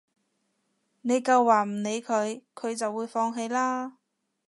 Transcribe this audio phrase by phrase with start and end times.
[1.03, 3.99] 你夠話唔理佢，佢就會放棄啦